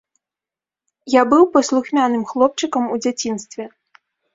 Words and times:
Я 1.19 1.27
быў 1.35 1.43
паслухмяным 1.59 2.27
хлопчыкам 2.35 2.83
у 2.93 3.03
дзяцінстве. 3.07 3.75